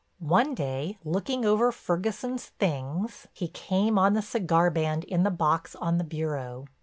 [0.17, 5.75] One day, looking over Ferguson's things, he came on the cigar band in the box
[5.75, 6.65] on the bureau.